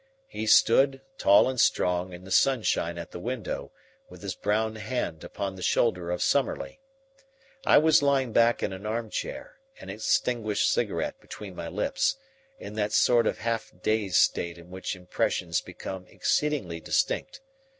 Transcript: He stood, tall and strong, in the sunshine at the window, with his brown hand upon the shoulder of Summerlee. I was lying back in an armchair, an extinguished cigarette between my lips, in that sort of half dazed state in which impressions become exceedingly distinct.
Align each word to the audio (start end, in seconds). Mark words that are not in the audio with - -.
He 0.29 0.47
stood, 0.47 1.01
tall 1.19 1.47
and 1.47 1.61
strong, 1.61 2.11
in 2.11 2.23
the 2.23 2.31
sunshine 2.31 2.97
at 2.97 3.11
the 3.11 3.19
window, 3.19 3.71
with 4.09 4.23
his 4.23 4.33
brown 4.33 4.77
hand 4.77 5.23
upon 5.23 5.53
the 5.53 5.61
shoulder 5.61 6.09
of 6.09 6.23
Summerlee. 6.23 6.79
I 7.67 7.77
was 7.77 8.01
lying 8.01 8.33
back 8.33 8.63
in 8.63 8.73
an 8.73 8.87
armchair, 8.87 9.59
an 9.79 9.91
extinguished 9.91 10.71
cigarette 10.73 11.21
between 11.21 11.55
my 11.55 11.67
lips, 11.67 12.15
in 12.57 12.73
that 12.77 12.93
sort 12.93 13.27
of 13.27 13.37
half 13.37 13.71
dazed 13.83 14.15
state 14.15 14.57
in 14.57 14.71
which 14.71 14.95
impressions 14.95 15.61
become 15.61 16.07
exceedingly 16.07 16.79
distinct. 16.79 17.41